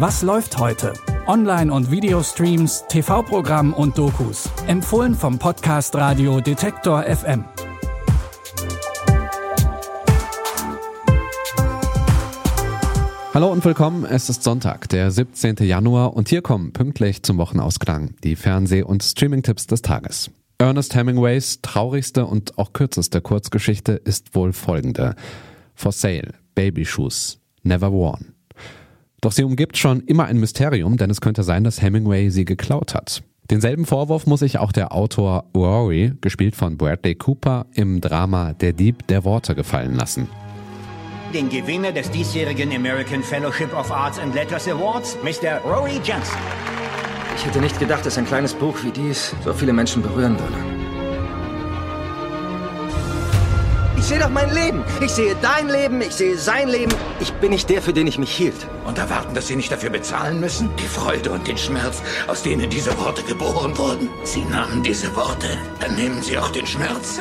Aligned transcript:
Was 0.00 0.22
läuft 0.22 0.58
heute? 0.58 0.92
Online- 1.26 1.72
und 1.72 1.90
Videostreams, 1.90 2.84
TV-Programm 2.88 3.74
und 3.74 3.98
Dokus. 3.98 4.48
Empfohlen 4.68 5.12
vom 5.12 5.40
Podcast 5.40 5.96
Radio 5.96 6.40
Detektor 6.40 7.02
FM. 7.02 7.44
Hallo 13.34 13.50
und 13.50 13.64
willkommen. 13.64 14.04
Es 14.04 14.30
ist 14.30 14.44
Sonntag, 14.44 14.88
der 14.90 15.10
17. 15.10 15.56
Januar 15.62 16.14
und 16.14 16.28
hier 16.28 16.42
kommen 16.42 16.72
pünktlich 16.72 17.24
zum 17.24 17.36
Wochenausklang 17.38 18.14
die 18.22 18.36
Fernseh- 18.36 18.84
und 18.84 19.02
Streaming-Tipps 19.02 19.66
des 19.66 19.82
Tages. 19.82 20.30
Ernest 20.58 20.94
Hemingways 20.94 21.60
traurigste 21.60 22.24
und 22.24 22.56
auch 22.56 22.72
kürzeste 22.72 23.20
Kurzgeschichte 23.20 23.94
ist 23.94 24.36
wohl 24.36 24.52
folgende. 24.52 25.16
For 25.74 25.90
Sale, 25.90 26.34
Baby 26.54 26.84
Shoes, 26.84 27.40
Never 27.64 27.90
Worn. 27.90 28.37
Doch 29.20 29.32
sie 29.32 29.42
umgibt 29.42 29.76
schon 29.76 30.00
immer 30.02 30.26
ein 30.26 30.38
Mysterium, 30.38 30.96
denn 30.96 31.10
es 31.10 31.20
könnte 31.20 31.42
sein, 31.42 31.64
dass 31.64 31.82
Hemingway 31.82 32.30
sie 32.30 32.44
geklaut 32.44 32.94
hat. 32.94 33.22
Denselben 33.50 33.86
Vorwurf 33.86 34.26
muss 34.26 34.40
sich 34.40 34.58
auch 34.58 34.72
der 34.72 34.92
Autor 34.92 35.46
Rory, 35.56 36.12
gespielt 36.20 36.54
von 36.54 36.76
Bradley 36.76 37.14
Cooper, 37.14 37.66
im 37.72 38.00
Drama 38.00 38.52
Der 38.52 38.72
Dieb 38.72 39.06
der 39.06 39.24
Worte 39.24 39.54
gefallen 39.54 39.94
lassen. 39.94 40.28
Den 41.32 41.48
Gewinner 41.48 41.92
des 41.92 42.10
diesjährigen 42.10 42.74
American 42.74 43.22
Fellowship 43.22 43.74
of 43.74 43.90
Arts 43.90 44.18
and 44.18 44.34
Letters 44.34 44.68
Awards, 44.68 45.16
Mr. 45.22 45.58
Rory 45.64 45.96
Johnson. 46.04 46.38
Ich 47.36 47.46
hätte 47.46 47.60
nicht 47.60 47.78
gedacht, 47.78 48.04
dass 48.04 48.18
ein 48.18 48.26
kleines 48.26 48.52
Buch 48.54 48.76
wie 48.82 48.90
dies 48.90 49.34
so 49.44 49.52
viele 49.52 49.72
Menschen 49.72 50.02
berühren 50.02 50.38
würde. 50.38 50.77
Sehe 54.08 54.18
doch 54.18 54.30
mein 54.30 54.52
Leben. 54.54 54.84
Ich 55.02 55.10
sehe 55.10 55.36
dein 55.42 55.68
Leben, 55.68 56.00
ich 56.00 56.12
sehe 56.12 56.38
sein 56.38 56.68
Leben. 56.68 56.92
Ich 57.20 57.30
bin 57.34 57.50
nicht 57.50 57.68
der, 57.68 57.82
für 57.82 57.92
den 57.92 58.06
ich 58.06 58.18
mich 58.18 58.30
hielt. 58.30 58.66
Und 58.86 58.96
erwarten, 58.96 59.34
dass 59.34 59.48
Sie 59.48 59.56
nicht 59.56 59.70
dafür 59.70 59.90
bezahlen 59.90 60.40
müssen? 60.40 60.70
Die 60.78 60.86
Freude 60.86 61.30
und 61.30 61.46
den 61.46 61.58
Schmerz, 61.58 62.02
aus 62.26 62.42
denen 62.42 62.70
diese 62.70 62.96
Worte 62.98 63.22
geboren 63.22 63.76
wurden. 63.76 64.08
Sie 64.24 64.42
nahmen 64.46 64.82
diese 64.82 65.14
Worte, 65.14 65.46
dann 65.80 65.94
nehmen 65.96 66.22
Sie 66.22 66.38
auch 66.38 66.50
den 66.50 66.66
Schmerz. 66.66 67.20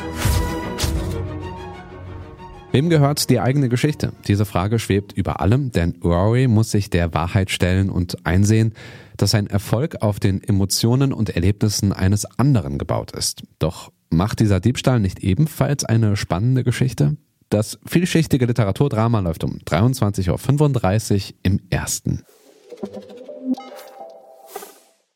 Wem 2.71 2.89
gehört 2.89 3.29
die 3.29 3.41
eigene 3.41 3.67
Geschichte? 3.67 4.13
Diese 4.27 4.45
Frage 4.45 4.79
schwebt 4.79 5.11
über 5.11 5.41
allem, 5.41 5.73
denn 5.73 5.99
Rory 6.01 6.47
muss 6.47 6.71
sich 6.71 6.89
der 6.89 7.13
Wahrheit 7.13 7.51
stellen 7.51 7.89
und 7.89 8.25
einsehen, 8.25 8.73
dass 9.17 9.31
sein 9.31 9.47
Erfolg 9.47 10.01
auf 10.01 10.21
den 10.21 10.41
Emotionen 10.41 11.11
und 11.11 11.31
Erlebnissen 11.31 11.91
eines 11.91 12.25
anderen 12.37 12.77
gebaut 12.77 13.11
ist. 13.11 13.43
Doch 13.59 13.91
Macht 14.09 14.39
dieser 14.39 14.59
Diebstahl 14.59 14.99
nicht 14.99 15.19
ebenfalls 15.19 15.83
eine 15.83 16.15
spannende 16.15 16.63
Geschichte? 16.63 17.17
Das 17.49 17.79
vielschichtige 17.85 18.45
Literaturdrama 18.45 19.19
läuft 19.19 19.43
um 19.43 19.59
23.35 19.59 21.13
Uhr 21.31 21.35
im 21.43 21.61
ersten. 21.69 22.23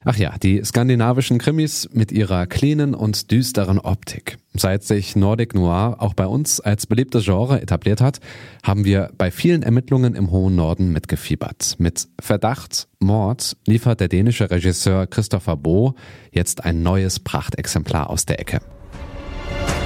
Ach 0.03 0.17
ja, 0.17 0.35
die 0.41 0.63
skandinavischen 0.63 1.37
Krimis 1.37 1.87
mit 1.93 2.11
ihrer 2.11 2.47
cleanen 2.47 2.95
und 2.95 3.29
düsteren 3.29 3.77
Optik. 3.77 4.39
Seit 4.53 4.83
sich 4.83 5.15
Nordic 5.15 5.53
Noir 5.53 5.97
auch 5.99 6.15
bei 6.15 6.25
uns 6.25 6.59
als 6.59 6.87
beliebtes 6.87 7.25
Genre 7.25 7.61
etabliert 7.61 8.01
hat, 8.01 8.19
haben 8.63 8.83
wir 8.83 9.11
bei 9.17 9.29
vielen 9.29 9.61
Ermittlungen 9.61 10.15
im 10.15 10.31
hohen 10.31 10.55
Norden 10.55 10.91
mitgefiebert. 10.91 11.75
Mit 11.77 12.07
Verdacht, 12.19 12.87
Mord 12.99 13.57
liefert 13.67 13.99
der 13.99 14.07
dänische 14.07 14.49
Regisseur 14.49 15.05
Christopher 15.05 15.55
Bo 15.55 15.93
jetzt 16.31 16.65
ein 16.65 16.81
neues 16.81 17.19
Prachtexemplar 17.19 18.09
aus 18.09 18.25
der 18.25 18.39
Ecke. 18.39 18.59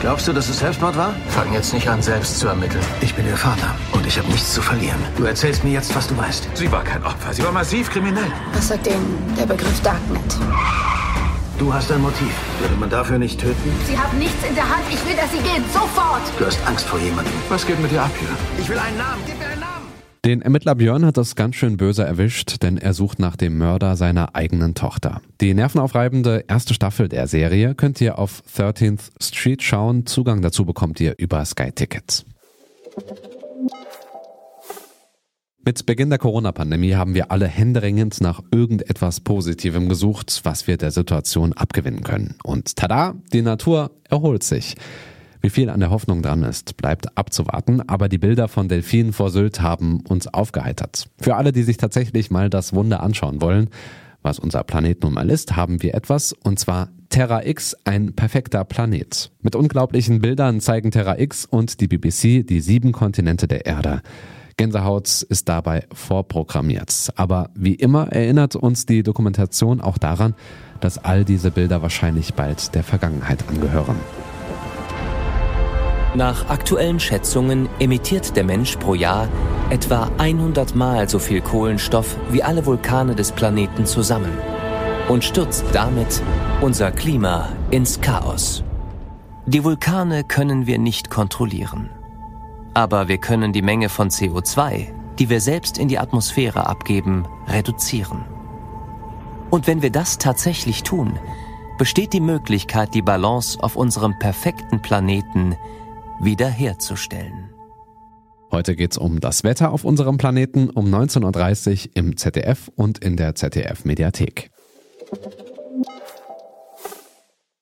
Glaubst 0.02 0.28
du, 0.28 0.34
dass 0.34 0.50
es 0.50 0.60
Selbstmord 0.60 0.96
war? 0.98 1.14
Fang 1.30 1.52
jetzt 1.54 1.74
nicht 1.74 1.88
an, 1.88 2.02
selbst 2.02 2.40
zu 2.40 2.48
ermitteln. 2.48 2.84
Ich 3.02 3.16
bin 3.16 3.26
ihr 3.26 3.38
Vater 3.38 3.76
und 3.94 4.06
ich 4.06 4.18
habe 4.18 4.28
nichts 4.28 4.54
zu 4.54 4.62
verlieren. 4.62 5.00
Du 5.18 5.24
erzählst 5.24 5.64
mir 5.64 5.72
jetzt, 5.72 5.96
was 5.96 6.08
du 6.08 6.18
weißt. 6.18 6.48
Sie 6.54 6.72
war 6.72 6.84
kein 6.84 7.04
Opfer, 7.04 7.34
sie 7.34 7.44
war 7.44 7.52
massiv 7.52 7.90
kriminell. 7.90 8.32
Was 8.54 8.68
sagt 8.68 8.88
Ihnen 8.88 9.18
der 9.38 9.46
Begriff 9.46 9.82
Darknet? 9.82 10.38
Du 11.58 11.74
hast 11.74 11.90
ein 11.92 12.02
Motiv. 12.02 12.34
Würde 12.60 12.76
man 12.76 12.90
dafür 12.90 13.18
nicht 13.18 13.40
töten? 13.40 13.72
Sie 13.88 13.98
haben 13.98 14.18
nichts 14.20 14.46
in 14.48 14.56
der 14.56 14.66
Hand. 14.66 14.84
Ich 14.90 15.04
will, 15.06 15.16
dass 15.16 15.32
Sie 15.32 15.40
gehen. 15.40 15.64
Sofort! 15.74 16.22
Du 16.38 16.46
hast 16.46 16.60
Angst 16.68 16.86
vor 16.86 17.00
jemandem. 17.00 17.34
Was 17.48 17.66
geht 17.66 17.80
mit 17.80 17.92
dir 17.92 18.02
ab 18.02 18.12
hier? 18.20 18.30
Ich 18.60 18.68
will 18.68 18.78
einen 18.78 18.98
Namen. 18.98 19.22
Gib 19.26 19.40
mir 19.40 19.48
einen 19.48 19.62
Namen. 19.62 19.85
Den 20.26 20.42
Ermittler 20.42 20.74
Björn 20.74 21.06
hat 21.06 21.18
das 21.18 21.36
ganz 21.36 21.56
schön 21.56 21.78
böse 21.78 22.04
erwischt, 22.04 22.64
denn 22.64 22.80
er 22.80 22.96
sucht 22.96 23.20
nach 23.20 23.36
dem 23.36 23.60
Mörder 23.60 23.96
seiner 23.96 24.34
eigenen 24.34 24.74
Tochter. 24.74 25.22
Die 25.40 25.54
nervenaufreibende 25.54 26.46
erste 26.48 26.74
Staffel 26.74 27.10
der 27.10 27.28
Serie 27.28 27.76
könnt 27.76 28.02
ihr 28.02 28.18
auf 28.18 28.42
13th 28.58 29.12
Street 29.22 29.62
schauen. 29.62 30.08
Zugang 30.08 30.42
dazu 30.42 30.66
bekommt 30.66 31.00
ihr 31.00 31.14
über 31.20 31.46
Sky 31.46 31.72
Tickets. 31.72 32.26
Mit 35.64 35.86
Beginn 35.86 36.10
der 36.10 36.18
Corona-Pandemie 36.18 36.96
haben 36.96 37.14
wir 37.14 37.30
alle 37.30 37.48
händeringend 37.48 38.20
nach 38.20 38.42
irgendetwas 38.52 39.20
Positivem 39.20 39.90
gesucht, 39.90 40.42
was 40.44 40.66
wir 40.66 40.78
der 40.78 40.90
Situation 40.90 41.54
abgewinnen 41.54 42.02
können. 42.02 42.34
Und 42.44 42.76
tada, 42.78 43.14
die 43.32 43.44
Natur 43.44 43.92
erholt 44.10 44.42
sich. 44.42 44.76
Wie 45.46 45.52
viel 45.52 45.70
an 45.70 45.80
der 45.80 45.92
Hoffnung 45.92 46.24
dran 46.24 46.42
ist, 46.42 46.76
bleibt 46.76 47.16
abzuwarten, 47.20 47.88
aber 47.88 48.10
die 48.10 48.18
Bilder 48.18 48.48
von 48.48 48.68
Delfinen 48.68 49.14
vor 49.14 49.30
Sylt 49.30 49.62
haben 49.62 50.00
uns 50.00 50.26
aufgeheitert. 50.26 51.08
Für 51.22 51.36
alle, 51.36 51.52
die 51.52 51.62
sich 51.62 51.78
tatsächlich 51.78 52.32
mal 52.32 52.50
das 52.50 52.74
Wunder 52.74 53.04
anschauen 53.04 53.44
wollen, 53.44 53.70
was 54.24 54.40
unser 54.40 54.64
Planet 54.64 55.04
nun 55.04 55.14
mal 55.14 55.30
ist, 55.30 55.56
haben 55.56 55.84
wir 55.84 55.94
etwas, 55.94 56.34
und 56.34 56.58
zwar 56.58 56.90
Terra 57.10 57.46
X, 57.46 57.78
ein 57.84 58.14
perfekter 58.16 58.64
Planet. 58.64 59.30
Mit 59.44 59.56
unglaublichen 59.56 60.20
Bildern 60.20 60.62
zeigen 60.62 60.90
Terra 60.90 61.20
X 61.20 61.46
und 61.46 61.80
die 61.80 61.88
BBC 61.88 62.44
die 62.44 62.60
sieben 62.60 62.92
Kontinente 62.92 63.48
der 63.48 63.68
Erde. 63.68 64.02
Gänsehaut 64.58 65.22
ist 65.30 65.48
dabei 65.48 65.86
vorprogrammiert. 65.94 67.14
Aber 67.18 67.52
wie 67.54 67.76
immer 67.76 68.12
erinnert 68.12 68.56
uns 68.56 68.88
die 68.88 69.04
Dokumentation 69.04 69.80
auch 69.80 70.00
daran, 70.00 70.34
dass 70.80 70.98
all 70.98 71.24
diese 71.24 71.52
Bilder 71.52 71.84
wahrscheinlich 71.84 72.34
bald 72.34 72.74
der 72.74 72.84
Vergangenheit 72.84 73.48
angehören. 73.48 73.98
Nach 76.16 76.48
aktuellen 76.48 77.02
Schätzungen 77.02 77.68
emittiert 77.78 78.38
der 78.38 78.46
Mensch 78.46 78.78
pro 78.78 78.94
Jahr 78.94 79.28
etwa 79.70 80.10
100 80.18 80.74
Mal 80.74 81.10
so 81.10 81.20
viel 81.20 81.42
Kohlenstoff 81.42 82.16
wie 82.30 82.42
alle 82.42 82.66
Vulkane 82.66 83.16
des 83.16 83.34
Planeten 83.34 83.86
zusammen 83.86 84.32
und 85.10 85.26
stürzt 85.26 85.66
damit 85.74 86.22
unser 86.62 86.92
Klima 86.92 87.50
ins 87.70 88.00
Chaos. 88.00 88.64
Die 89.46 89.66
Vulkane 89.66 90.24
können 90.24 90.68
wir 90.68 90.80
nicht 90.80 91.10
kontrollieren. 91.10 91.90
Aber 92.74 93.10
wir 93.10 93.18
können 93.18 93.52
die 93.52 93.62
Menge 93.62 93.90
von 93.90 94.10
CO2, 94.10 94.88
die 95.20 95.30
wir 95.30 95.42
selbst 95.42 95.78
in 95.78 95.90
die 95.90 96.00
Atmosphäre 96.00 96.66
abgeben, 96.66 97.28
reduzieren. 97.50 98.24
Und 99.50 99.68
wenn 99.68 99.82
wir 99.82 99.92
das 99.92 100.18
tatsächlich 100.18 100.84
tun, 100.84 101.20
besteht 101.78 102.14
die 102.14 102.22
Möglichkeit, 102.22 102.94
die 102.94 103.02
Balance 103.02 103.62
auf 103.62 103.76
unserem 103.76 104.18
perfekten 104.18 104.82
Planeten 104.82 105.58
wiederherzustellen. 106.22 107.50
Heute 108.52 108.76
geht's 108.76 108.98
um 108.98 109.20
das 109.20 109.44
Wetter 109.44 109.72
auf 109.72 109.84
unserem 109.84 110.18
Planeten 110.18 110.70
um 110.70 110.86
19.30 110.86 111.88
Uhr 111.88 111.92
im 111.96 112.18
ZDF 112.18 112.72
und 112.76 113.00
in 113.00 113.18
der 113.18 113.36
ZDF-Mediathek. 113.36 114.50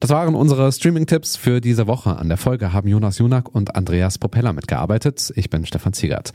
Das 0.04 0.10
waren 0.10 0.36
unsere 0.36 0.70
Streaming-Tipps 0.70 1.38
für 1.38 1.62
diese 1.62 1.88
Woche. 1.88 2.18
An 2.18 2.28
der 2.28 2.36
Folge 2.36 2.74
haben 2.74 2.90
Jonas 2.90 3.20
Junak 3.20 3.48
und 3.56 3.78
Andreas 3.78 4.18
Propeller 4.18 4.52
mitgearbeitet. 4.52 5.32
Ich 5.38 5.50
bin 5.50 5.66
Stefan 5.66 5.94
Ziegert. 5.94 6.34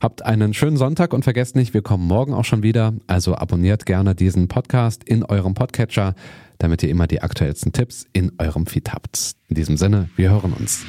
Habt 0.00 0.24
einen 0.24 0.54
schönen 0.54 0.78
Sonntag 0.78 1.12
und 1.12 1.22
vergesst 1.22 1.54
nicht, 1.54 1.74
wir 1.74 1.82
kommen 1.82 2.06
morgen 2.06 2.32
auch 2.32 2.46
schon 2.46 2.62
wieder. 2.62 2.94
Also 3.06 3.34
abonniert 3.34 3.84
gerne 3.84 4.14
diesen 4.14 4.48
Podcast 4.48 5.04
in 5.04 5.22
eurem 5.22 5.52
Podcatcher, 5.52 6.14
damit 6.60 6.84
ihr 6.84 6.88
immer 6.88 7.08
die 7.08 7.22
aktuellsten 7.22 7.72
Tipps 7.72 8.06
in 8.12 8.32
eurem 8.38 8.66
Feed 8.66 8.92
habt. 8.92 9.32
In 9.48 9.56
diesem 9.56 9.76
Sinne, 9.76 10.08
wir 10.14 10.30
hören 10.30 10.52
uns. 10.52 10.84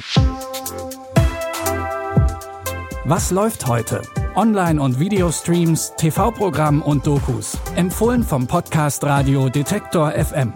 Was 3.04 3.32
läuft 3.32 3.66
heute? 3.66 4.02
Online- 4.36 4.80
und 4.80 5.00
Videostreams, 5.00 5.94
TV-Programm 5.96 6.82
und 6.82 7.04
Dokus. 7.06 7.58
Empfohlen 7.74 8.22
vom 8.22 8.46
Podcast 8.46 9.02
Radio 9.02 9.48
Detektor 9.48 10.12
FM. 10.12 10.52